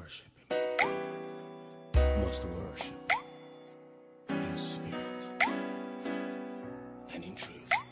worship 0.00 0.26
worship 2.70 2.94
in 4.30 4.56
spirit 4.56 5.22
and 7.14 7.24
in 7.24 7.34
truth. 7.34 7.84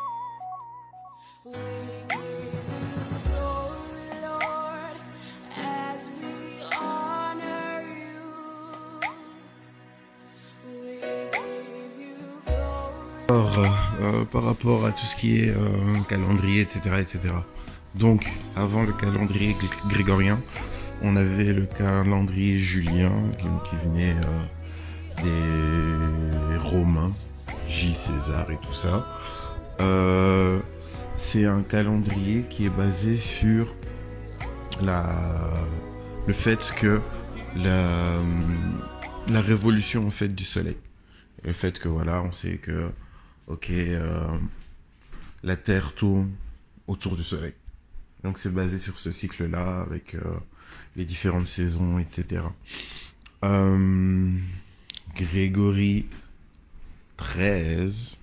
Alors, 13.29 13.59
euh, 14.01 14.25
par 14.25 14.45
rapport 14.45 14.87
à 14.87 14.93
tout 14.93 15.05
ce 15.05 15.17
qui 15.17 15.41
est 15.41 15.51
euh, 15.51 15.57
calendrier, 16.09 16.63
etc., 16.63 16.97
etc. 17.01 17.35
Donc, 17.95 18.27
avant 18.57 18.85
le 18.85 18.93
calendrier 18.93 19.53
gr- 19.55 19.89
grégorien, 19.89 20.39
on 21.03 21.17
avait 21.17 21.53
le 21.53 21.67
calendrier 21.67 22.59
julien 22.59 23.13
qui, 23.39 23.77
venait 23.85 24.17
euh, 25.25 26.51
des 26.51 26.57
Romains, 26.57 27.13
J. 27.69 27.95
César 27.95 28.51
et 28.51 28.59
tout 28.59 28.75
ça. 28.75 29.07
Euh, 29.81 30.61
c'est 31.17 31.47
un 31.47 31.63
calendrier 31.63 32.45
qui 32.51 32.67
est 32.67 32.71
basé 32.71 33.17
sur 33.17 33.75
le 34.81 36.33
fait 36.33 36.73
que 36.77 37.01
la, 37.57 38.21
révolution 39.41 40.07
en 40.07 40.11
fait 40.11 40.29
du 40.29 40.45
soleil. 40.45 40.77
Le 41.45 41.53
fait 41.53 41.79
que 41.79 41.89
voilà, 41.89 42.23
on 42.23 42.33
sait 42.33 42.59
que 42.59 42.91
euh, 43.71 44.39
la 45.43 45.57
Terre 45.57 45.95
tourne 45.95 46.31
autour 46.87 47.17
du 47.17 47.23
Soleil. 47.23 47.55
Donc 48.25 48.39
c'est 48.39 48.53
basé 48.53 48.79
sur 48.79 48.99
ce 48.99 49.13
cycle-là, 49.13 49.81
avec 49.81 50.17
les 50.99 51.05
différentes 51.05 51.47
saisons, 51.47 52.01
etc. 52.01 52.43
Euh, 53.45 54.29
Grégory 55.17 56.07
XIII 57.17 58.19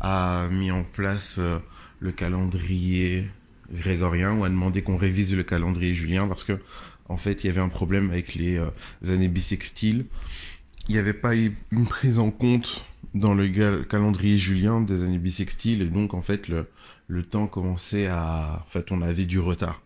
a 0.00 0.48
mis 0.50 0.70
en 0.70 0.82
place 0.82 1.36
euh, 1.38 1.58
le 2.00 2.10
calendrier 2.10 3.28
grégorien 3.70 4.32
ou 4.32 4.44
a 4.44 4.48
demandé 4.48 4.82
qu'on 4.82 4.96
révise 4.96 5.36
le 5.36 5.42
calendrier 5.42 5.94
julien 5.94 6.26
parce 6.26 6.42
que 6.42 6.58
en 7.10 7.18
fait 7.18 7.44
il 7.44 7.48
y 7.48 7.50
avait 7.50 7.60
un 7.60 7.68
problème 7.68 8.10
avec 8.10 8.34
les 8.34 8.56
euh, 8.56 8.70
années 9.06 9.28
bissextiles. 9.28 10.06
Il 10.88 10.94
n'y 10.94 10.98
avait 10.98 11.12
pas 11.12 11.34
une 11.34 11.86
prise 11.86 12.18
en 12.18 12.30
compte 12.30 12.86
dans 13.12 13.34
le 13.34 13.84
calendrier 13.84 14.38
julien 14.38 14.80
des 14.80 15.02
années 15.02 15.18
bissextiles 15.18 15.82
et 15.82 15.86
donc 15.86 16.14
en 16.14 16.22
fait 16.22 16.48
le, 16.48 16.66
le 17.08 17.22
temps 17.22 17.46
commençait 17.46 18.06
à 18.06 18.64
en 18.66 18.70
fait 18.70 18.90
on 18.90 19.02
avait 19.02 19.26
du 19.26 19.38
retard. 19.38 19.82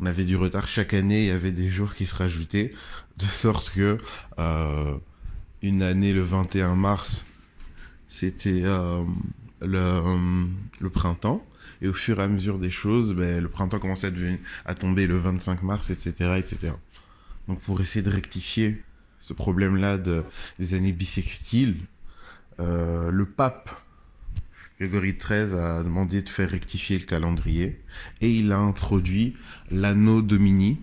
On 0.00 0.06
avait 0.06 0.24
du 0.24 0.36
retard. 0.36 0.66
Chaque 0.66 0.94
année 0.94 1.24
il 1.24 1.28
y 1.28 1.30
avait 1.30 1.52
des 1.52 1.68
jours 1.68 1.94
qui 1.94 2.06
se 2.06 2.14
rajoutaient 2.14 2.72
de 3.16 3.24
sorte 3.24 3.70
que 3.70 3.98
euh, 4.38 4.96
une 5.62 5.82
année 5.82 6.12
le 6.12 6.22
21 6.22 6.76
mars 6.76 7.26
c'était 8.08 8.62
euh, 8.64 9.02
le, 9.60 9.78
euh, 9.78 10.44
le 10.80 10.90
printemps. 10.90 11.44
Et 11.80 11.88
au 11.88 11.92
fur 11.92 12.18
et 12.18 12.22
à 12.22 12.28
mesure 12.28 12.58
des 12.58 12.70
choses 12.70 13.14
ben, 13.14 13.42
le 13.42 13.48
printemps 13.48 13.78
commençait 13.78 14.12
à, 14.64 14.74
tomber 14.74 15.06
le 15.06 15.16
25 15.16 15.62
mars 15.62 15.90
etc 15.90 16.34
etc 16.36 16.72
donc 17.46 17.60
pour 17.60 17.80
essayer 17.80 18.02
de 18.02 18.10
rectifier 18.10 18.82
ce 19.20 19.32
problème 19.32 19.76
là 19.76 19.96
de, 19.96 20.24
des 20.58 20.74
années 20.74 20.92
bissextiles 20.92 21.76
le 22.58 23.24
pape 23.24 23.70
Grégory 24.78 25.14
XIII 25.14 25.58
a 25.58 25.82
demandé 25.82 26.22
de 26.22 26.28
faire 26.28 26.50
rectifier 26.50 26.98
le 27.00 27.04
calendrier 27.04 27.80
et 28.20 28.30
il 28.30 28.52
a 28.52 28.58
introduit 28.58 29.34
l'anno 29.72 30.22
domini, 30.22 30.80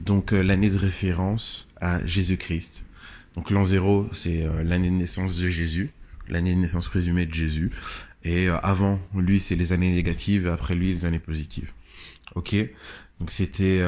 donc 0.00 0.32
euh, 0.32 0.42
l'année 0.42 0.70
de 0.70 0.76
référence 0.76 1.68
à 1.80 2.04
Jésus-Christ. 2.04 2.84
Donc 3.36 3.50
l'an 3.50 3.64
zéro, 3.64 4.08
c'est 4.12 4.42
euh, 4.42 4.64
l'année 4.64 4.90
de 4.90 4.96
naissance 4.96 5.38
de 5.38 5.48
Jésus, 5.48 5.92
l'année 6.28 6.52
de 6.52 6.58
naissance 6.58 6.88
présumée 6.88 7.26
de 7.26 7.34
Jésus, 7.34 7.70
et 8.24 8.48
euh, 8.48 8.58
avant 8.64 8.98
lui, 9.14 9.38
c'est 9.38 9.54
les 9.54 9.72
années 9.72 9.94
négatives, 9.94 10.46
et 10.48 10.50
après 10.50 10.74
lui, 10.74 10.92
les 10.92 11.04
années 11.04 11.20
positives. 11.20 11.70
Ok, 12.34 12.56
donc 13.20 13.30
c'était 13.30 13.82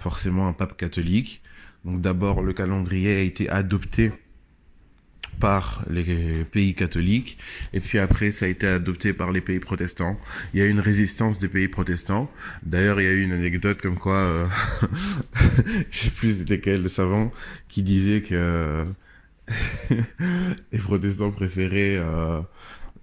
forcément 0.00 0.48
un 0.48 0.52
pape 0.52 0.76
catholique. 0.76 1.40
Donc 1.84 2.00
d'abord, 2.00 2.42
le 2.42 2.52
calendrier 2.52 3.14
a 3.14 3.20
été 3.20 3.48
adopté 3.48 4.10
par 5.40 5.84
les 5.88 6.44
pays 6.44 6.74
catholiques 6.74 7.38
et 7.72 7.80
puis 7.80 7.98
après 7.98 8.30
ça 8.30 8.46
a 8.46 8.48
été 8.48 8.66
adopté 8.66 9.12
par 9.12 9.32
les 9.32 9.40
pays 9.40 9.60
protestants. 9.60 10.18
Il 10.52 10.60
y 10.60 10.62
a 10.62 10.66
eu 10.66 10.70
une 10.70 10.80
résistance 10.80 11.38
des 11.38 11.48
pays 11.48 11.68
protestants. 11.68 12.30
D'ailleurs, 12.62 13.00
il 13.00 13.04
y 13.04 13.08
a 13.08 13.12
eu 13.12 13.22
une 13.22 13.32
anecdote 13.32 13.80
comme 13.80 13.98
quoi, 13.98 14.16
euh, 14.16 14.46
je 15.90 15.98
sais 15.98 16.10
plus 16.10 16.38
c'était 16.38 16.60
quel 16.60 16.82
le 16.82 16.88
savant 16.88 17.32
qui 17.68 17.82
disait 17.82 18.22
que 18.22 18.84
les 20.72 20.78
protestants 20.78 21.30
préféraient 21.30 21.98
euh, 21.98 22.40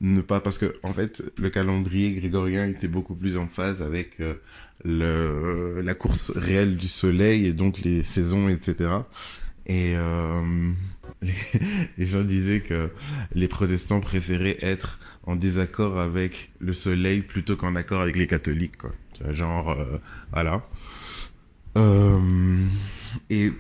ne 0.02 0.22
pas 0.22 0.40
parce 0.40 0.58
que 0.58 0.74
en 0.84 0.94
fait 0.94 1.24
le 1.38 1.50
calendrier 1.50 2.14
grégorien 2.14 2.68
était 2.68 2.88
beaucoup 2.88 3.16
plus 3.16 3.38
en 3.38 3.48
phase 3.48 3.82
avec 3.82 4.20
euh, 4.20 4.34
le 4.84 5.82
la 5.82 5.94
course 5.94 6.32
réelle 6.36 6.78
du 6.78 6.88
soleil 6.88 7.46
et 7.46 7.54
donc 7.54 7.80
les 7.80 8.04
saisons 8.04 8.50
etc 8.50 8.90
et 9.66 9.94
euh, 9.96 10.72
les, 11.22 12.06
gens 12.06 12.24
disaient 12.24 12.62
que 12.62 12.90
les 13.34 13.48
protestants 13.48 14.00
préféraient 14.00 14.58
être 14.62 15.00
en 15.24 15.36
désaccord 15.36 16.00
avec 16.00 16.52
le 16.60 16.74
soleil 16.74 17.22
plutôt 17.22 17.56
qu'en 17.56 17.76
accord 17.76 18.02
avec 18.02 18.16
les 18.16 18.28
catholiques 18.28 18.78
quoi 18.78 18.92
genre 19.32 19.72
euh, 19.72 19.98
voilà 20.32 20.64
Euh, 21.78 22.68
et 23.30 23.54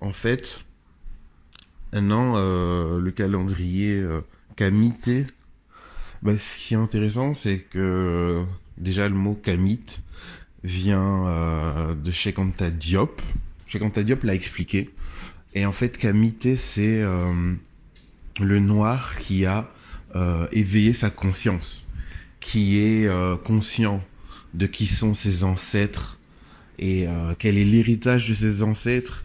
en 0.00 0.12
fait 0.12 0.64
maintenant 1.92 2.36
le 2.36 3.10
calendrier 3.10 4.02
camité 4.56 5.26
bah, 6.22 6.36
ce 6.36 6.56
qui 6.56 6.74
est 6.74 6.76
intéressant, 6.78 7.34
c'est 7.34 7.58
que 7.58 8.42
déjà 8.76 9.08
le 9.08 9.14
mot 9.14 9.34
kamite 9.34 10.02
vient 10.64 11.94
de 11.94 12.10
Cheikh 12.10 12.38
Anta 12.38 12.70
Diop. 12.70 13.20
Cheikh 13.66 13.82
Anta 13.82 14.02
Diop 14.02 14.22
l'a 14.24 14.34
expliqué. 14.34 14.88
Et 15.54 15.66
en 15.66 15.72
fait, 15.72 15.96
kamite, 15.96 16.56
c'est 16.56 17.00
euh, 17.02 17.54
le 18.40 18.60
noir 18.60 19.16
qui 19.18 19.46
a 19.46 19.70
euh, 20.14 20.46
éveillé 20.52 20.92
sa 20.92 21.10
conscience, 21.10 21.88
qui 22.40 22.78
est 22.78 23.06
euh, 23.06 23.36
conscient 23.36 24.04
de 24.54 24.66
qui 24.66 24.86
sont 24.86 25.14
ses 25.14 25.44
ancêtres 25.44 26.18
et 26.80 27.08
quel 27.40 27.58
est 27.58 27.64
l'héritage 27.64 28.28
de 28.28 28.34
ses 28.34 28.62
ancêtres 28.62 29.24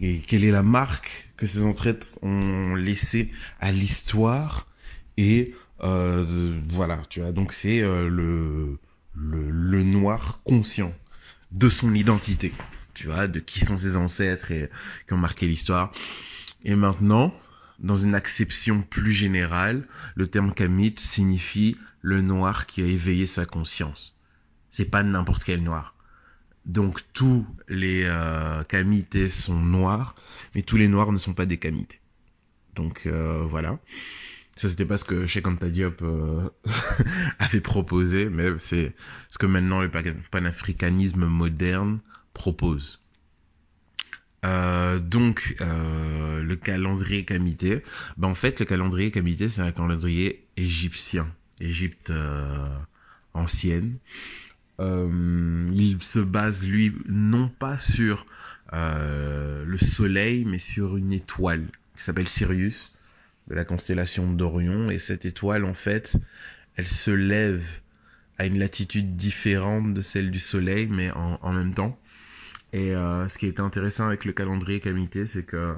et 0.00 0.18
quelle 0.20 0.44
est 0.44 0.50
la 0.50 0.62
marque 0.62 1.28
que 1.36 1.46
ses 1.46 1.62
ancêtres 1.62 2.18
ont 2.22 2.74
laissée 2.74 3.30
à 3.60 3.70
l'histoire 3.70 4.66
et 5.18 5.52
voilà, 5.78 7.02
tu 7.10 7.20
vois. 7.20 7.32
Donc 7.32 7.52
c'est 7.52 7.82
le 7.82 8.78
le 9.16 9.82
noir 9.82 10.40
conscient 10.44 10.92
de 11.52 11.68
son 11.68 11.94
identité, 11.94 12.52
tu 12.96 13.06
vois, 13.06 13.28
de 13.28 13.38
qui 13.38 13.60
sont 13.60 13.78
ses 13.78 13.96
ancêtres 13.96 14.50
et 14.50 14.70
qui 15.06 15.12
ont 15.12 15.18
marqué 15.18 15.46
l'histoire. 15.46 15.92
Et 16.64 16.74
maintenant, 16.74 17.32
dans 17.78 17.96
une 17.96 18.14
acception 18.14 18.82
plus 18.82 19.12
générale, 19.12 19.86
le 20.14 20.26
terme 20.26 20.52
kamite 20.54 20.98
signifie 20.98 21.76
le 22.00 22.22
noir 22.22 22.66
qui 22.66 22.82
a 22.82 22.86
éveillé 22.86 23.26
sa 23.26 23.44
conscience. 23.44 24.16
C'est 24.70 24.90
pas 24.90 25.02
n'importe 25.02 25.44
quel 25.44 25.62
noir. 25.62 25.94
Donc 26.64 27.02
tous 27.12 27.46
les 27.68 28.04
euh, 28.06 28.64
kamités 28.64 29.28
sont 29.28 29.60
noirs, 29.60 30.16
mais 30.54 30.62
tous 30.62 30.76
les 30.76 30.88
noirs 30.88 31.12
ne 31.12 31.18
sont 31.18 31.34
pas 31.34 31.46
des 31.46 31.58
kamités. 31.58 32.00
Donc 32.74 33.02
euh, 33.06 33.44
voilà. 33.48 33.78
Ça, 34.56 34.70
c'était 34.70 34.86
pas 34.86 34.96
ce 34.96 35.04
que 35.04 35.26
Cheikh 35.26 35.46
Anta 35.46 35.68
Diop 35.68 36.00
euh, 36.00 36.48
avait 37.38 37.60
proposé, 37.60 38.30
mais 38.30 38.48
c'est 38.58 38.94
ce 39.28 39.36
que 39.36 39.44
maintenant 39.44 39.82
le 39.82 39.90
pan- 39.90 40.02
panafricanisme 40.30 41.26
moderne 41.26 42.00
propose. 42.36 43.00
Euh, 44.44 45.00
donc, 45.00 45.56
euh, 45.60 46.42
le 46.42 46.56
calendrier 46.56 47.24
camité, 47.24 47.82
ben 48.16 48.28
en 48.28 48.34
fait, 48.34 48.60
le 48.60 48.66
calendrier 48.66 49.10
camité, 49.10 49.48
c'est 49.48 49.62
un 49.62 49.72
calendrier 49.72 50.46
égyptien, 50.56 51.26
Égypte 51.60 52.10
euh, 52.10 52.68
ancienne. 53.34 53.96
Il 54.78 55.96
se 56.00 56.18
base, 56.18 56.66
lui, 56.66 56.94
non 57.08 57.48
pas 57.48 57.78
sur 57.78 58.26
le 58.72 59.78
soleil, 59.78 60.44
mais 60.44 60.58
sur 60.58 60.96
une 60.96 61.12
étoile 61.12 61.66
qui 61.96 62.02
s'appelle 62.02 62.28
Sirius 62.28 62.92
de 63.48 63.54
la 63.54 63.64
constellation 63.64 64.30
d'Orion 64.30 64.90
et 64.90 64.98
cette 64.98 65.24
étoile 65.24 65.64
en 65.64 65.72
fait 65.72 66.16
elle 66.74 66.88
se 66.88 67.12
lève 67.12 67.64
à 68.38 68.46
une 68.46 68.58
latitude 68.58 69.16
différente 69.16 69.94
de 69.94 70.02
celle 70.02 70.32
du 70.32 70.40
soleil 70.40 70.88
mais 70.90 71.12
en 71.12 71.52
même 71.52 71.72
temps 71.72 71.96
et 72.72 72.94
euh, 72.94 73.28
ce 73.28 73.38
qui 73.38 73.46
est 73.46 73.60
intéressant 73.60 74.06
avec 74.06 74.24
le 74.24 74.32
calendrier 74.32 74.80
camité 74.80 75.26
c'est 75.26 75.44
que 75.44 75.74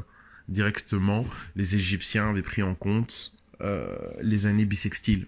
directement 0.48 1.26
les 1.56 1.76
égyptiens 1.76 2.30
avaient 2.30 2.42
pris 2.42 2.62
en 2.62 2.74
compte 2.74 3.32
euh, 3.60 3.96
les 4.22 4.46
années 4.46 4.64
bissextiles 4.64 5.26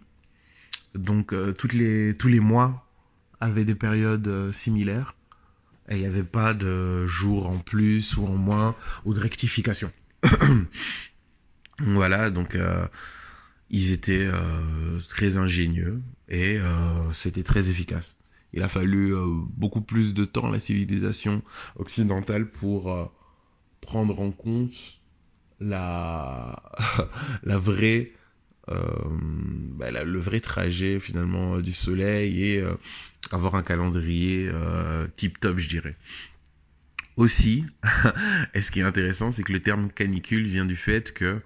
donc 0.95 1.33
euh, 1.33 1.55
les 1.73 2.15
tous 2.15 2.29
les 2.29 2.41
mois 2.41 2.87
avaient 3.41 3.65
des 3.65 3.75
périodes 3.75 4.27
euh, 4.29 4.53
similaires 4.53 5.15
Et 5.89 5.97
il 5.97 6.01
n'y 6.01 6.07
avait 6.07 6.23
pas 6.23 6.55
de 6.55 7.07
jour 7.07 7.49
en 7.49 7.59
plus 7.59 8.17
ou 8.17 8.27
en 8.27 8.37
moins 8.37 8.77
ou 9.05 9.15
de 9.15 9.21
rectification. 9.21 9.93
voilà, 11.79 12.31
donc 12.31 12.55
euh, 12.55 12.87
ils 13.71 13.93
étaient 13.93 14.29
très 15.09 15.37
ingénieux 15.37 16.01
et 16.29 16.59
c'était 17.13 17.43
très 17.43 17.71
efficace. 17.71 18.20
Il 18.53 18.63
a 18.63 18.69
fallu 18.69 19.15
euh, 19.15 19.27
beaucoup 19.29 19.81
plus 19.81 20.15
de 20.15 20.25
temps 20.25 20.49
à 20.49 20.53
la 20.53 20.61
civilisation 20.61 21.43
occidentale 21.77 22.51
pour 22.51 22.93
euh, 22.93 23.07
prendre 23.81 24.21
en 24.21 24.33
compte 24.33 25.01
la, 25.61 26.63
la 27.45 27.59
vraie, 27.59 28.13
euh, 28.69 28.79
bah, 29.77 29.91
le 29.91 30.19
vrai 30.19 30.41
trajet 30.41 30.99
finalement 30.99 31.57
euh, 31.57 31.63
du 31.63 31.73
Soleil 31.73 32.45
et 32.45 32.61
euh, 32.61 32.75
avoir 33.31 33.55
un 33.55 33.63
calendrier 33.63 34.51
tip 35.17 35.39
top, 35.39 35.59
je 35.59 35.69
dirais. 35.69 35.97
Aussi, 37.17 37.67
ce 38.55 38.71
qui 38.71 38.81
est 38.81 38.85
intéressant, 38.85 39.31
c'est 39.31 39.43
que 39.43 39.53
le 39.53 39.61
terme 39.61 39.91
canicule 39.91 40.47
vient 40.47 40.65
du 40.65 40.77
fait 40.77 41.13
que 41.13 41.41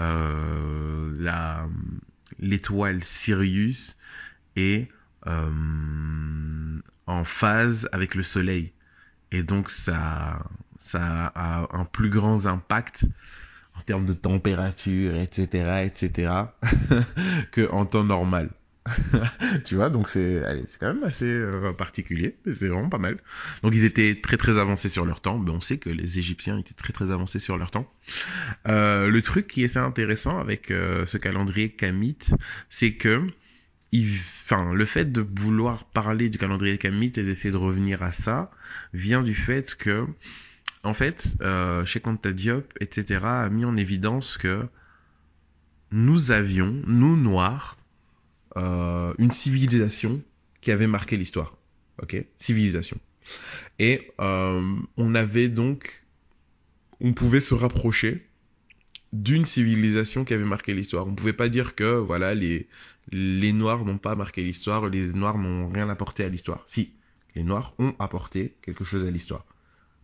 euh, 0.00 1.30
l'étoile 2.40 3.04
Sirius 3.04 3.98
est 4.56 4.88
euh, 4.90 4.97
en 7.06 7.24
phase 7.24 7.88
avec 7.92 8.14
le 8.14 8.22
Soleil. 8.22 8.72
Et 9.30 9.42
donc 9.42 9.70
ça, 9.70 10.38
ça 10.78 11.32
a 11.34 11.76
un 11.76 11.84
plus 11.84 12.10
grand 12.10 12.46
impact 12.46 13.04
en 13.76 13.82
termes 13.82 14.06
de 14.06 14.12
température, 14.12 15.16
etc., 15.16 15.84
etc., 15.84 16.32
que 17.52 17.70
en 17.70 17.86
temps 17.86 18.04
normal. 18.04 18.50
tu 19.64 19.74
vois, 19.74 19.90
donc 19.90 20.08
c'est, 20.08 20.42
c'est 20.66 20.78
quand 20.78 20.92
même 20.92 21.04
assez 21.04 21.26
euh, 21.26 21.72
particulier, 21.72 22.36
mais 22.44 22.54
c'est 22.54 22.68
vraiment 22.68 22.88
pas 22.88 22.98
mal. 22.98 23.18
Donc 23.62 23.74
ils 23.74 23.84
étaient 23.84 24.18
très 24.20 24.36
très 24.36 24.58
avancés 24.58 24.88
sur 24.88 25.04
leur 25.04 25.20
temps, 25.20 25.38
mais 25.38 25.50
on 25.50 25.60
sait 25.60 25.78
que 25.78 25.90
les 25.90 26.18
Égyptiens 26.18 26.58
étaient 26.58 26.74
très 26.74 26.92
très 26.92 27.10
avancés 27.10 27.38
sur 27.38 27.58
leur 27.58 27.70
temps. 27.70 27.90
Euh, 28.66 29.08
le 29.08 29.22
truc 29.22 29.46
qui 29.46 29.62
est 29.62 29.66
assez 29.66 29.78
intéressant 29.78 30.38
avec 30.38 30.70
euh, 30.70 31.04
ce 31.06 31.18
calendrier 31.18 31.70
kamite, 31.70 32.30
c'est 32.70 32.94
que 32.94 33.26
le 33.92 34.84
fait 34.84 35.10
de 35.12 35.26
vouloir 35.40 35.84
parler 35.84 36.28
du 36.28 36.38
calendrier 36.38 36.78
kamite 36.78 37.18
et 37.18 37.24
d'essayer 37.24 37.50
de 37.50 37.56
revenir 37.56 38.02
à 38.02 38.12
ça 38.12 38.50
vient 38.92 39.22
du 39.22 39.34
fait 39.34 39.74
que, 39.74 40.06
en 40.82 40.94
fait, 40.94 41.26
euh, 41.40 41.84
chez 41.84 42.02
Diop, 42.32 42.72
etc., 42.80 43.20
a 43.24 43.48
mis 43.48 43.64
en 43.64 43.76
évidence 43.76 44.36
que 44.36 44.66
nous 45.90 46.32
avions, 46.32 46.82
nous 46.86 47.16
noirs, 47.16 47.78
euh, 48.56 49.14
une 49.18 49.32
civilisation 49.32 50.22
qui 50.60 50.70
avait 50.70 50.86
marqué 50.86 51.16
l'histoire. 51.16 51.56
Ok, 52.02 52.16
civilisation. 52.38 52.98
Et 53.78 54.10
euh, 54.20 54.76
on 54.96 55.14
avait 55.14 55.48
donc, 55.48 56.04
on 57.00 57.12
pouvait 57.12 57.40
se 57.40 57.54
rapprocher 57.54 58.26
d'une 59.12 59.44
civilisation 59.44 60.24
qui 60.24 60.34
avait 60.34 60.44
marqué 60.44 60.74
l'histoire. 60.74 61.06
On 61.06 61.14
pouvait 61.14 61.32
pas 61.32 61.48
dire 61.48 61.74
que 61.74 61.96
voilà 61.96 62.34
les 62.34 62.68
les 63.10 63.52
noirs 63.52 63.84
n'ont 63.84 63.98
pas 63.98 64.14
marqué 64.14 64.42
l'histoire, 64.42 64.88
les 64.88 65.06
noirs 65.06 65.38
n'ont 65.38 65.68
rien 65.68 65.88
apporté 65.88 66.24
à 66.24 66.28
l'histoire. 66.28 66.62
Si, 66.66 66.94
les 67.34 67.42
noirs 67.42 67.74
ont 67.78 67.94
apporté 67.98 68.56
quelque 68.62 68.84
chose 68.84 69.06
à 69.06 69.10
l'histoire 69.10 69.44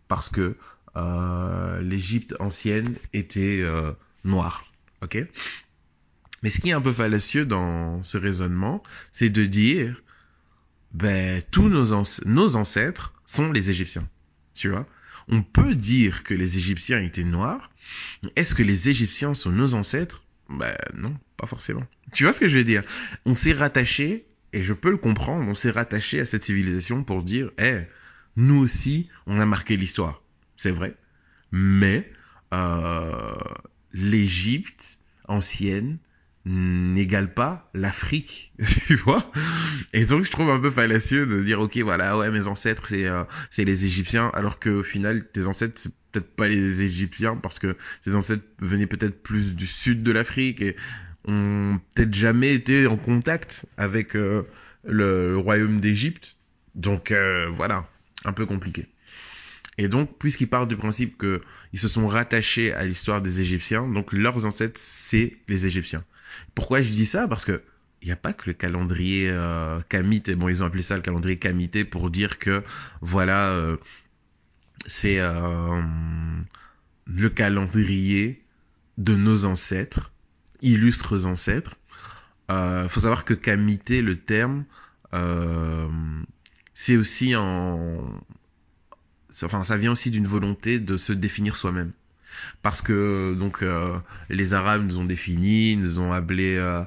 parce 0.09 0.29
que 0.29 0.57
euh, 0.97 1.81
l'Égypte 1.81 2.35
ancienne 2.41 2.97
était 3.13 3.61
euh, 3.63 3.93
noire. 4.25 4.71
Ok? 5.03 5.19
Mais 6.43 6.51
ce 6.51 6.61
qui 6.61 6.71
est 6.71 6.73
un 6.73 6.81
peu 6.81 6.93
fallacieux 6.93 7.47
dans 7.47 8.03
ce 8.03 8.19
raisonnement, 8.19 8.83
c'est 9.13 9.31
de 9.31 9.45
dire, 9.45 10.03
ben 10.93 11.43
tous 11.51 11.69
nos, 11.69 12.05
nos 12.27 12.57
ancêtres 12.57 13.15
sont 13.27 13.51
les 13.51 13.71
Égyptiens. 13.71 14.09
Tu 14.55 14.69
vois? 14.69 14.87
On 15.29 15.43
peut 15.43 15.75
dire 15.75 16.23
que 16.23 16.35
les 16.35 16.59
Égyptiens 16.59 17.01
étaient 17.01 17.25
noirs. 17.25 17.71
Est-ce 18.37 18.55
que 18.55 18.63
les 18.63 18.89
Égyptiens 18.89 19.35
sont 19.35 19.51
nos 19.51 19.75
ancêtres? 19.75 20.23
Ben 20.49 20.77
non, 20.95 21.17
pas 21.37 21.47
forcément. 21.47 21.85
Tu 22.13 22.25
vois 22.25 22.33
ce 22.33 22.41
que 22.41 22.49
je 22.49 22.59
veux 22.59 22.65
dire? 22.65 22.83
On 23.25 23.35
s'est 23.35 23.53
rattaché, 23.53 24.27
et 24.53 24.63
je 24.63 24.73
peux 24.73 24.91
le 24.91 24.97
comprendre, 24.97 25.49
on 25.49 25.55
s'est 25.55 25.71
rattaché 25.71 26.21
à 26.21 26.27
cette 26.27 26.43
civilisation 26.43 27.03
pour 27.03 27.23
dire, 27.23 27.51
eh, 27.59 27.83
nous 28.37 28.61
aussi, 28.61 29.09
on 29.27 29.39
a 29.39 29.47
marqué 29.47 29.77
l'histoire. 29.77 30.23
C'est 30.57 30.71
vrai. 30.71 30.95
Mais 31.51 32.11
euh, 32.53 33.35
l'Égypte 33.93 34.99
ancienne 35.29 35.99
n'égale 36.47 37.33
pas 37.33 37.71
l'Afrique, 37.75 38.53
tu 38.87 38.97
vois. 38.97 39.31
Et 39.93 40.05
donc 40.05 40.25
je 40.25 40.31
trouve 40.31 40.51
un 40.51 40.61
peu 40.61 40.71
fallacieux 40.71 41.27
de 41.27 41.43
dire 41.43 41.61
ok 41.61 41.77
voilà 41.79 42.19
ouais 42.19 42.31
mes 42.31 42.47
ancêtres 42.47 42.87
c'est 42.87 43.07
euh, 43.07 43.25
c'est 43.51 43.65
les 43.65 43.87
Égyptiens 43.87 44.31
alors 44.35 44.59
que 44.59 44.71
au 44.71 44.83
final 44.83 45.27
tes 45.33 45.47
ancêtres 45.47 45.81
c'est 45.83 45.93
peut-être 46.13 46.37
pas 46.37 46.49
les 46.49 46.83
Égyptiens 46.83 47.37
parce 47.37 47.59
que 47.59 47.77
tes 48.05 48.15
ancêtres 48.15 48.45
venaient 48.61 48.87
peut-être 48.87 49.23
plus 49.23 49.55
du 49.55 49.67
sud 49.67 50.03
de 50.03 50.13
l'Afrique 50.13 50.61
et 50.61 50.77
ont 51.27 51.81
peut-être 51.95 52.15
jamais 52.15 52.55
été 52.55 52.87
en 52.87 52.97
contact 52.97 53.65
avec 53.77 54.15
euh, 54.15 54.43
le, 54.85 55.31
le 55.31 55.39
royaume 55.39 55.81
d'Égypte. 55.81 56.37
Donc 56.75 57.11
euh, 57.11 57.49
voilà, 57.57 57.89
un 58.25 58.33
peu 58.33 58.47
compliqué. 58.47 58.87
Et 59.77 59.89
donc, 59.89 60.19
puisqu'ils 60.19 60.49
partent 60.49 60.69
du 60.69 60.77
principe 60.77 61.17
que 61.17 61.41
ils 61.73 61.79
se 61.79 61.89
sont 61.89 62.07
rattachés 62.07 62.73
à 62.73 62.85
l'histoire 62.85 63.21
des 63.21 63.41
Égyptiens, 63.41 63.89
donc 63.89 64.13
leurs 64.13 64.47
ancêtres, 64.47 64.81
c'est 64.81 65.37
les 65.49 65.67
Égyptiens. 65.67 66.05
Pourquoi 66.55 66.81
je 66.81 66.91
dis 66.91 67.07
ça? 67.07 67.29
Parce 67.29 67.45
que 67.45 67.63
il 68.03 68.09
n'y 68.09 68.13
a 68.13 68.17
pas 68.17 68.35
que 68.35 68.43
le 68.47 68.53
calendrier 68.53 69.31
euh, 69.31 69.81
kamite, 69.89 70.31
bon, 70.33 70.49
ils 70.51 70.63
ont 70.63 70.67
appelé 70.67 70.83
ça 70.83 70.97
le 70.97 71.03
calendrier 71.03 71.39
kamité 71.39 71.87
pour 71.87 72.11
dire 72.11 72.39
que, 72.39 72.63
voilà, 73.01 73.53
euh, 73.53 73.79
c'est 74.87 75.21
euh, 75.21 75.81
le 77.07 77.31
calendrier 77.31 78.45
de 78.99 79.17
nos 79.17 79.47
ancêtres, 79.47 80.13
illustres 80.61 81.25
ancêtres. 81.25 81.77
Euh, 82.51 82.91
faut 82.91 83.01
savoir 83.01 83.25
que 83.25 83.33
kamité, 83.33 84.03
le 84.03 84.19
terme, 84.19 84.65
euh, 85.15 85.89
c'est 86.75 86.97
aussi 86.99 87.35
en 87.35 88.23
enfin 89.43 89.65
ça 89.65 89.77
vient 89.77 89.93
aussi 89.93 90.11
d'une 90.11 90.27
volonté 90.27 90.79
de 90.79 90.97
se 90.97 91.13
définir 91.13 91.57
soi-même 91.57 91.93
parce 92.63 92.83
que 92.83 93.35
donc 93.39 93.63
euh, 93.63 93.99
les 94.29 94.55
arabes 94.55 94.85
nous 94.85 94.99
ont 94.99 95.05
défini 95.05 95.77
nous 95.77 96.01
ont 96.01 96.13
appelé 96.13 96.57
euh, 96.57 96.83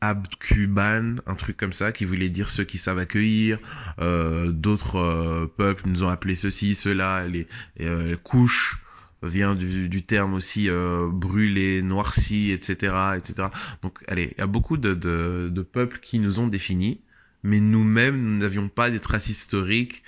Abkuban, 0.00 1.16
un 1.26 1.34
truc 1.34 1.56
comme 1.58 1.74
ça, 1.74 1.92
qui 1.92 2.06
voulait 2.06 2.30
dire 2.30 2.48
ceux 2.48 2.64
qui 2.64 2.78
savent 2.78 2.98
accueillir. 2.98 3.58
Euh, 4.00 4.50
D'autres 4.50 4.96
euh, 4.96 5.46
peuples 5.46 5.84
nous 5.86 6.04
ont 6.04 6.08
appelé 6.08 6.36
ceci, 6.36 6.74
cela. 6.74 7.26
Les 7.26 7.46
euh, 7.80 8.16
couches 8.16 8.82
vient 9.22 9.54
du, 9.54 10.02
terme 10.02 10.32
aussi 10.32 10.70
brûlé, 10.70 11.82
noirci, 11.82 12.52
etc., 12.52 12.94
etc. 13.18 13.48
Donc, 13.82 13.98
allez, 14.08 14.32
il 14.34 14.38
y 14.38 14.40
a 14.40 14.46
beaucoup 14.46 14.78
de, 14.78 14.94
de, 14.94 15.62
peuples 15.62 16.00
qui 16.00 16.18
nous 16.18 16.40
ont 16.40 16.48
définis, 16.48 17.02
mais 17.42 17.60
nous-mêmes, 17.60 18.18
nous 18.18 18.38
n'avions 18.38 18.70
pas 18.70 18.88
des 18.88 18.98
traces 18.98 19.28
historiques 19.28 20.02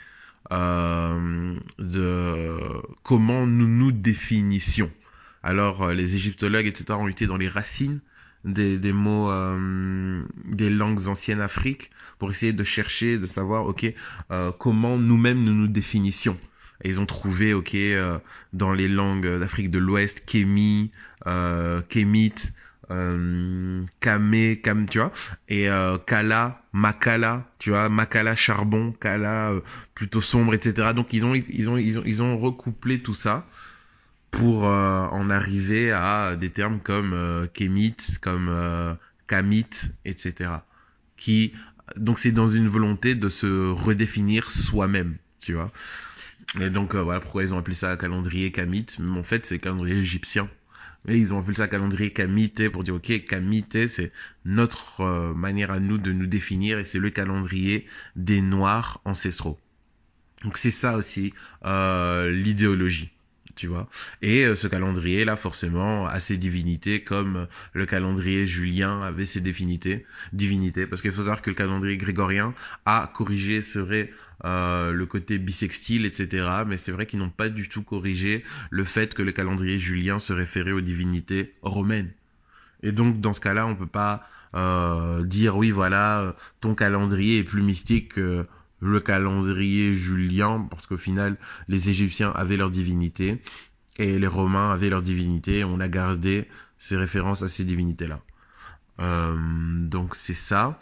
de 0.50 1.54
comment 3.02 3.46
nous 3.46 3.68
nous 3.68 3.92
définissions. 3.92 4.90
Alors, 5.42 5.82
euh, 5.82 5.94
les 5.94 6.14
égyptologues, 6.14 6.66
etc., 6.66 6.92
ont 6.92 7.08
été 7.08 7.26
dans 7.26 7.36
les 7.36 7.48
racines 7.48 8.00
des, 8.44 8.78
des 8.78 8.92
mots 8.92 9.30
euh, 9.30 10.22
des 10.44 10.70
langues 10.70 11.08
anciennes 11.08 11.40
Afrique 11.40 11.90
pour 12.18 12.30
essayer 12.30 12.52
de 12.52 12.64
chercher, 12.64 13.18
de 13.18 13.26
savoir, 13.26 13.66
ok, 13.66 13.92
euh, 14.30 14.52
comment 14.52 14.98
nous-mêmes 14.98 15.42
nous 15.42 15.54
nous 15.54 15.68
définissions. 15.68 16.38
Et 16.84 16.88
ils 16.88 17.00
ont 17.00 17.06
trouvé, 17.06 17.54
ok, 17.54 17.74
euh, 17.74 18.18
dans 18.52 18.72
les 18.72 18.88
langues 18.88 19.38
d'Afrique 19.38 19.70
de 19.70 19.78
l'Ouest, 19.78 20.24
Kémi, 20.26 20.90
euh, 21.26 21.80
Kémite, 21.88 22.54
euh, 22.90 23.82
Kamé, 24.00 24.60
Kam, 24.62 24.88
tu 24.88 24.98
vois, 24.98 25.12
et 25.48 25.68
euh, 25.68 25.98
Kala, 25.98 26.62
Makala, 26.72 27.46
tu 27.58 27.70
vois, 27.70 27.88
Makala 27.88 28.36
charbon, 28.36 28.92
Kala 28.92 29.52
euh, 29.52 29.60
plutôt 29.94 30.20
sombre, 30.20 30.54
etc. 30.54 30.92
Donc 30.94 31.12
ils 31.12 31.24
ont, 31.24 31.34
ils 31.34 31.70
ont, 31.70 31.76
ils 31.76 31.98
ont, 31.98 32.02
ils 32.04 32.22
ont 32.22 32.38
recouplé 32.38 33.00
tout 33.00 33.14
ça 33.14 33.46
pour 34.30 34.66
euh, 34.66 35.06
en 35.06 35.30
arriver 35.30 35.92
à 35.92 36.36
des 36.36 36.50
termes 36.50 36.80
comme 36.80 37.12
euh, 37.12 37.46
kémite, 37.46 38.18
comme 38.20 38.48
euh, 38.50 38.94
kamite, 39.26 39.94
etc. 40.04 40.50
Qui 41.16 41.52
donc 41.96 42.18
c'est 42.18 42.32
dans 42.32 42.48
une 42.48 42.68
volonté 42.68 43.14
de 43.14 43.28
se 43.28 43.70
redéfinir 43.70 44.50
soi-même, 44.50 45.16
tu 45.40 45.54
vois. 45.54 45.70
Et 46.60 46.70
donc 46.70 46.94
euh, 46.94 47.02
voilà 47.02 47.20
pourquoi 47.20 47.44
ils 47.44 47.54
ont 47.54 47.58
appelé 47.58 47.76
ça 47.76 47.96
calendrier 47.96 48.50
kamite, 48.50 48.98
mais 48.98 49.18
en 49.18 49.22
fait 49.22 49.46
c'est 49.46 49.58
calendrier 49.58 49.98
égyptien. 49.98 50.48
Et 51.08 51.18
ils 51.18 51.34
ont 51.34 51.40
appelé 51.40 51.56
ça 51.56 51.68
calendrier 51.68 52.12
kamite 52.12 52.68
pour 52.68 52.84
dire 52.84 52.94
ok 52.94 53.24
kamite 53.26 53.88
c'est 53.88 54.12
notre 54.44 55.00
euh, 55.00 55.34
manière 55.34 55.70
à 55.70 55.80
nous 55.80 55.98
de 55.98 56.12
nous 56.12 56.26
définir 56.26 56.78
et 56.78 56.84
c'est 56.84 57.00
le 57.00 57.10
calendrier 57.10 57.86
des 58.14 58.40
noirs 58.40 59.00
ancestraux. 59.04 59.58
Donc 60.44 60.58
c'est 60.58 60.70
ça 60.70 60.96
aussi 60.96 61.34
euh, 61.64 62.30
l'idéologie 62.30 63.10
tu 63.54 63.66
vois. 63.66 63.88
Et 64.22 64.44
euh, 64.44 64.56
ce 64.56 64.66
calendrier-là, 64.66 65.36
forcément, 65.36 66.06
a 66.06 66.20
ses 66.20 66.36
divinités, 66.36 67.02
comme 67.02 67.46
le 67.72 67.86
calendrier 67.86 68.46
julien 68.46 69.02
avait 69.02 69.26
ses 69.26 69.40
divinités, 69.40 70.06
divinités 70.32 70.86
parce 70.86 71.02
qu'il 71.02 71.12
faut 71.12 71.22
savoir 71.22 71.42
que 71.42 71.50
le 71.50 71.56
calendrier 71.56 71.96
grégorien 71.96 72.54
a 72.84 73.10
corrigé, 73.14 73.62
serait 73.62 74.10
euh, 74.44 74.92
le 74.92 75.06
côté 75.06 75.38
bisextile, 75.38 76.04
etc. 76.04 76.64
Mais 76.66 76.76
c'est 76.76 76.92
vrai 76.92 77.06
qu'ils 77.06 77.18
n'ont 77.18 77.30
pas 77.30 77.48
du 77.48 77.68
tout 77.68 77.82
corrigé 77.82 78.44
le 78.70 78.84
fait 78.84 79.14
que 79.14 79.22
le 79.22 79.32
calendrier 79.32 79.78
julien 79.78 80.18
se 80.18 80.32
référait 80.32 80.72
aux 80.72 80.80
divinités 80.80 81.54
romaines. 81.62 82.10
Et 82.82 82.92
donc, 82.92 83.20
dans 83.20 83.32
ce 83.32 83.40
cas-là, 83.40 83.66
on 83.66 83.76
peut 83.76 83.86
pas 83.86 84.28
euh, 84.54 85.24
dire, 85.24 85.56
oui, 85.56 85.70
voilà, 85.70 86.34
ton 86.60 86.74
calendrier 86.74 87.38
est 87.38 87.44
plus 87.44 87.62
mystique 87.62 88.14
que 88.14 88.44
le 88.82 89.00
calendrier 89.00 89.94
julien, 89.94 90.66
parce 90.68 90.86
qu'au 90.86 90.96
final, 90.96 91.38
les 91.68 91.88
Égyptiens 91.88 92.32
avaient 92.32 92.56
leur 92.56 92.70
divinité 92.70 93.40
et 93.96 94.18
les 94.18 94.26
Romains 94.26 94.72
avaient 94.72 94.90
leur 94.90 95.02
divinité. 95.02 95.62
On 95.62 95.78
a 95.78 95.88
gardé 95.88 96.48
ces 96.78 96.96
références 96.96 97.42
à 97.42 97.48
ces 97.48 97.64
divinités-là. 97.64 98.20
Euh, 98.98 99.36
donc 99.38 100.16
c'est 100.16 100.34
ça. 100.34 100.78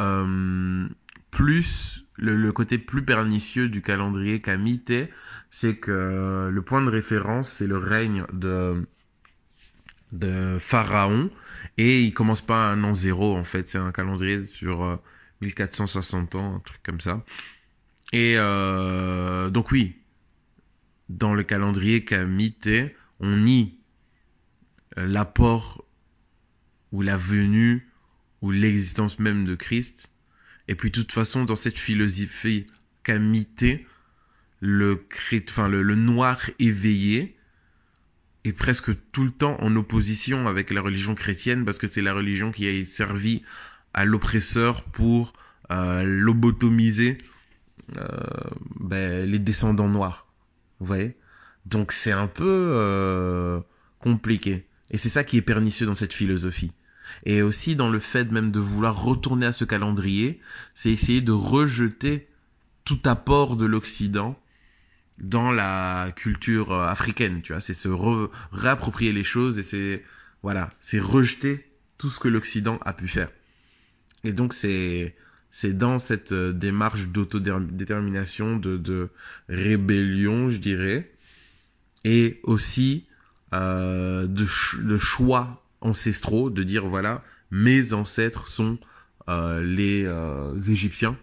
Euh, 0.00 0.88
plus 1.30 2.06
le, 2.16 2.50
côté 2.50 2.78
plus 2.78 3.04
pernicieux 3.04 3.68
du 3.68 3.82
calendrier 3.82 4.40
camité, 4.40 5.10
c'est 5.50 5.76
que 5.76 6.50
le 6.50 6.62
point 6.62 6.82
de 6.82 6.90
référence, 6.90 7.50
c'est 7.50 7.66
le 7.66 7.78
règne 7.78 8.24
de 8.32 8.86
de 10.12 10.58
Pharaon 10.60 11.28
et 11.76 12.00
il 12.00 12.14
commence 12.14 12.40
pas 12.40 12.70
un 12.70 12.84
an 12.84 12.94
zéro 12.94 13.36
en 13.36 13.42
fait 13.42 13.68
c'est 13.68 13.78
un 13.78 13.90
calendrier 13.90 14.46
sur 14.46 15.00
1460 15.40 16.34
ans, 16.34 16.56
un 16.56 16.60
truc 16.60 16.82
comme 16.82 17.00
ça. 17.00 17.24
Et 18.12 18.34
euh, 18.38 19.50
donc 19.50 19.70
oui, 19.70 19.96
dans 21.08 21.34
le 21.34 21.42
calendrier 21.42 22.04
camité, 22.04 22.94
on 23.20 23.36
nie 23.36 23.78
l'apport 24.96 25.84
ou 26.92 27.02
la 27.02 27.16
venue 27.16 27.88
ou 28.40 28.50
l'existence 28.50 29.18
même 29.18 29.44
de 29.44 29.54
Christ. 29.54 30.10
Et 30.68 30.74
puis 30.74 30.90
de 30.90 30.94
toute 30.94 31.12
façon, 31.12 31.44
dans 31.44 31.56
cette 31.56 31.78
philosophie 31.78 32.66
camité, 33.02 33.86
le, 34.60 35.06
le, 35.32 35.82
le 35.82 35.94
noir 35.94 36.40
éveillé 36.58 37.36
est 38.44 38.52
presque 38.52 38.92
tout 39.12 39.24
le 39.24 39.30
temps 39.30 39.56
en 39.60 39.74
opposition 39.76 40.46
avec 40.46 40.70
la 40.70 40.80
religion 40.82 41.14
chrétienne 41.14 41.64
parce 41.64 41.78
que 41.78 41.86
c'est 41.86 42.02
la 42.02 42.12
religion 42.12 42.52
qui 42.52 42.68
a 42.68 42.84
servi 42.84 43.42
à 43.94 44.04
l'oppresseur 44.04 44.82
pour 44.82 45.32
euh, 45.70 46.02
lobotomiser 46.02 47.18
euh, 47.96 48.08
ben, 48.80 49.28
les 49.28 49.38
descendants 49.38 49.88
noirs. 49.88 50.26
Vous 50.80 50.86
voyez? 50.86 51.16
Donc 51.66 51.92
c'est 51.92 52.12
un 52.12 52.26
peu 52.26 52.72
euh, 52.74 53.60
compliqué. 54.00 54.66
Et 54.90 54.98
c'est 54.98 55.08
ça 55.08 55.24
qui 55.24 55.38
est 55.38 55.42
pernicieux 55.42 55.86
dans 55.86 55.94
cette 55.94 56.12
philosophie. 56.12 56.72
Et 57.24 57.42
aussi 57.42 57.76
dans 57.76 57.90
le 57.90 57.98
fait 57.98 58.30
même 58.30 58.50
de 58.50 58.60
vouloir 58.60 59.02
retourner 59.02 59.46
à 59.46 59.52
ce 59.52 59.64
calendrier, 59.64 60.40
c'est 60.74 60.90
essayer 60.90 61.20
de 61.20 61.32
rejeter 61.32 62.28
tout 62.84 62.98
apport 63.04 63.56
de 63.56 63.66
l'Occident 63.66 64.38
dans 65.18 65.52
la 65.52 66.12
culture 66.16 66.72
euh, 66.72 66.86
africaine, 66.86 67.40
tu 67.42 67.52
vois, 67.52 67.60
c'est 67.60 67.74
se 67.74 67.88
réapproprier 68.52 69.12
les 69.12 69.24
choses 69.24 69.58
et 69.58 69.62
c'est 69.62 70.04
voilà, 70.42 70.70
c'est 70.80 70.98
rejeter 70.98 71.70
tout 71.96 72.10
ce 72.10 72.18
que 72.18 72.28
l'Occident 72.28 72.78
a 72.84 72.92
pu 72.92 73.08
faire. 73.08 73.28
Et 74.24 74.32
donc 74.32 74.54
c'est 74.54 75.14
c'est 75.50 75.76
dans 75.76 76.00
cette 76.00 76.32
euh, 76.32 76.52
démarche 76.52 77.06
d'autodétermination, 77.06 78.56
de, 78.56 78.76
de 78.76 79.08
rébellion, 79.48 80.50
je 80.50 80.56
dirais, 80.56 81.12
et 82.04 82.40
aussi 82.42 83.06
euh, 83.52 84.26
de, 84.26 84.44
de, 84.82 84.98
choix 84.98 85.64
ancestraux, 85.80 86.50
de 86.50 86.64
dire 86.64 86.86
voilà, 86.86 87.22
mes 87.52 87.92
ancêtres 87.92 88.48
sont 88.48 88.78
euh, 89.28 89.62
les 89.62 90.04
euh, 90.04 90.60
Égyptiens. 90.60 91.16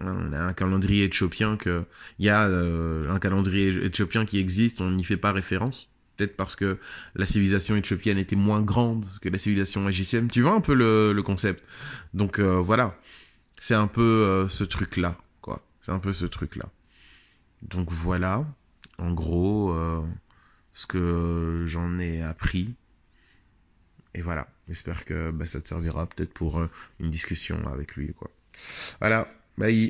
Hein, 0.00 0.16
on 0.28 0.32
a 0.34 0.40
un 0.40 0.52
calendrier 0.52 1.04
éthiopien 1.04 1.56
que, 1.56 1.84
il 2.18 2.26
y 2.26 2.28
a 2.28 2.46
euh, 2.46 3.10
un 3.10 3.18
calendrier 3.18 3.86
éthiopien 3.86 4.26
qui 4.26 4.38
existe, 4.38 4.82
on 4.82 4.90
n'y 4.90 5.04
fait 5.04 5.16
pas 5.16 5.32
référence 5.32 5.88
peut-être 6.18 6.36
parce 6.36 6.56
que 6.56 6.78
la 7.14 7.26
civilisation 7.26 7.76
éthiopienne 7.76 8.18
était 8.18 8.36
moins 8.36 8.60
grande 8.60 9.06
que 9.22 9.28
la 9.28 9.38
civilisation 9.38 9.88
égyptienne. 9.88 10.28
Tu 10.28 10.42
vois 10.42 10.52
un 10.52 10.60
peu 10.60 10.74
le, 10.74 11.22
concept. 11.22 11.64
Donc 12.12 12.38
euh, 12.38 12.58
voilà, 12.58 12.98
c'est 13.58 13.74
un 13.74 13.86
peu 13.86 14.02
euh, 14.02 14.48
ce 14.48 14.64
truc-là, 14.64 15.16
quoi. 15.40 15.64
C'est 15.80 15.92
un 15.92 15.98
peu 15.98 16.12
ce 16.12 16.26
truc-là. 16.26 16.66
Donc 17.62 17.90
voilà, 17.90 18.44
en 18.98 19.12
gros, 19.12 19.72
euh, 19.72 20.02
ce 20.74 20.86
que 20.86 21.64
j'en 21.66 21.98
ai 21.98 22.22
appris. 22.22 22.74
Et 24.14 24.22
voilà, 24.22 24.48
j'espère 24.68 25.04
que 25.04 25.30
bah, 25.30 25.46
ça 25.46 25.60
te 25.60 25.68
servira 25.68 26.06
peut-être 26.06 26.32
pour 26.32 26.60
une 26.98 27.10
discussion 27.10 27.64
avec 27.68 27.94
lui, 27.94 28.12
quoi. 28.14 28.30
Voilà, 29.00 29.32
bye 29.56 29.86